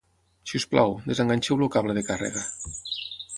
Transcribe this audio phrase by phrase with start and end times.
[0.51, 2.45] Si us plau, desenganxeu el cable de càrrega.